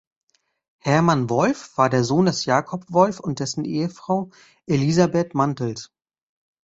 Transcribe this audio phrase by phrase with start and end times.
[0.79, 4.31] Hermann Wolff war der Sohn des Jakob Wolff und dessen Ehefrau
[4.65, 5.91] Elisabeth Mantels.